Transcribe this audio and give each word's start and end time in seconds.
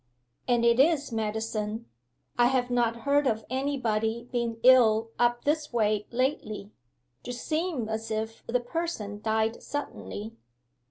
'And 0.47 0.65
it 0.65 0.79
is 0.79 1.11
medicine.... 1.11 1.85
I 2.35 2.47
have 2.47 2.71
not 2.71 3.01
heard 3.05 3.27
of 3.27 3.45
any 3.51 3.77
body 3.77 4.27
being 4.31 4.57
ill 4.63 5.11
up 5.19 5.45
this 5.45 5.71
way 5.71 6.07
lately? 6.09 6.71
D'seem 7.21 7.87
as 7.87 8.09
if 8.09 8.43
the 8.47 8.61
person 8.61 9.21
died 9.21 9.61
suddenly. 9.61 10.35